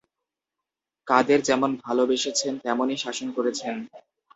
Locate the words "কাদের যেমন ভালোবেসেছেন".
1.07-2.53